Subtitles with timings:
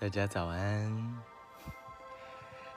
[0.00, 1.14] 大家早安！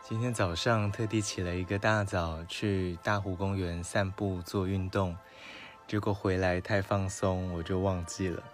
[0.00, 5.16] 今天早上特地起了一个大早，去大湖公园散步做运动，
[5.88, 8.44] 结果回来太放松，我就忘记了。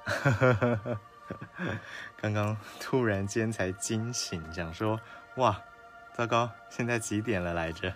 [2.16, 4.98] 刚刚突然间才惊醒，想说：
[5.36, 5.60] 哇，
[6.16, 7.94] 糟糕，现在几点了来着？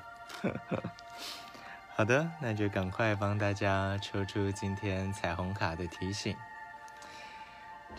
[1.96, 6.36] 好的，那就赶快帮大家抽出今天彩虹卡的提醒。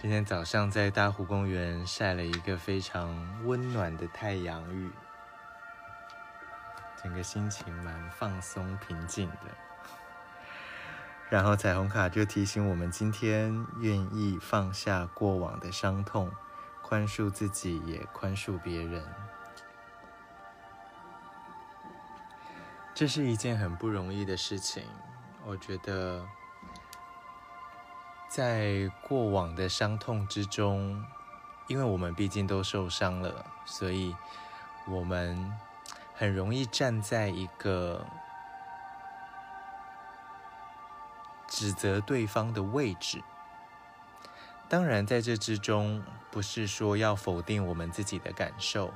[0.02, 4.90] 今天早上在大湖公园晒了一个非常温暖的太阳浴，
[7.04, 9.52] 整个心情蛮放松平静的。
[11.28, 16.32] 然后彩虹卡就提醒我们，今天愿意放下过往的伤痛，
[16.82, 19.04] 宽恕自己，也宽恕别人。
[22.94, 24.86] 这是一件很不容易的事情，
[25.46, 26.26] 我觉得。
[28.30, 31.04] 在过往的伤痛之中，
[31.68, 34.16] 因为我们毕竟都受伤了，所以
[34.88, 35.52] 我们
[36.14, 38.06] 很容易站在一个
[41.48, 43.24] 指责对方的位置。
[44.70, 48.94] 当然，在这之中，不是说要否定我们自己的感受，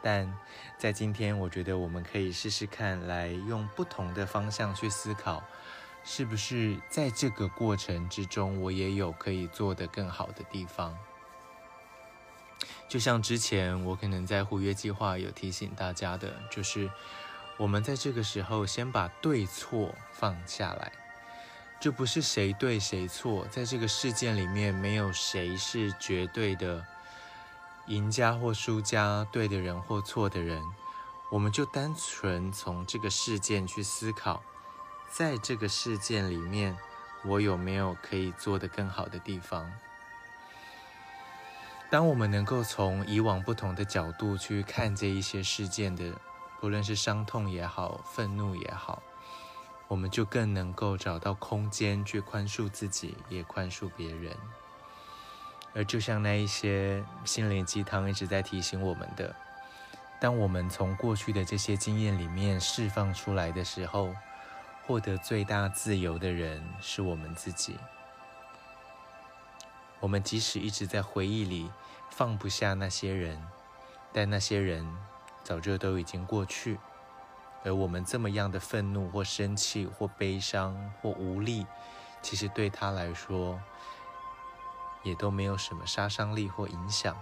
[0.00, 0.32] 但
[0.76, 5.42] 在今天，我觉得我们可以试试看，来用不同的方向去思考。
[6.10, 10.96] 是不是在这个过程之中，我也有可以做得更好的地方？
[12.88, 16.90] 就像之前我可能在互约计划有提醒大家的，就是
[17.58, 20.90] 我们在这个时候先把对错放下来，
[21.78, 26.86] 就不是谁对谁错，在这个事件里面没有谁是绝对的
[27.86, 30.64] 赢家或输家，对的人或错的人，
[31.30, 34.42] 我们就单纯从这个事件去思考。
[35.08, 36.76] 在这个事件里面，
[37.24, 39.72] 我有没有可以做得更好的地方？
[41.90, 46.12] 当我们能够从以往不同的角度去看这一些事件的，
[46.60, 49.02] 不论是伤痛也好，愤怒也好，
[49.88, 54.36] 我们就更能够找到空间去宽恕自己，也宽恕别人。
[55.74, 59.34] 而就像那一些心灵鸡汤一直在提醒我们的，
[60.20, 64.14] 当我们从过去的这些经验里面释放出来的时候，
[64.88, 67.76] 获得最大自由的人是我们自己。
[70.00, 71.70] 我们即使一直在回忆里
[72.08, 73.38] 放不下那些人，
[74.14, 74.90] 但那些人
[75.44, 76.78] 早就都已经过去。
[77.64, 81.66] 而我们这么样的愤怒或生气或悲伤或无力，
[82.22, 83.60] 其实对他来说
[85.02, 87.14] 也都没有什么杀伤力或影响。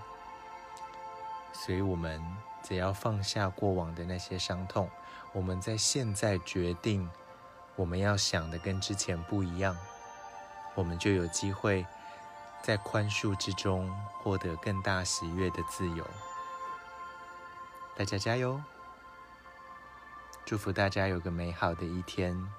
[1.53, 2.25] 所以，我们
[2.63, 4.89] 只要放下过往的那些伤痛，
[5.33, 7.11] 我们在现在决定。
[7.77, 9.77] 我们要想的跟之前不一样，
[10.75, 11.87] 我们就有机会
[12.63, 16.07] 在宽恕之中获得更大喜悦的自由。
[17.95, 18.61] 大家加油！
[20.45, 22.51] 祝福大家有个美好的一天。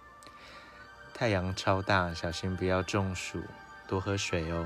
[1.13, 3.41] 太阳超大，小心不要中暑，
[3.87, 4.65] 多喝水哦。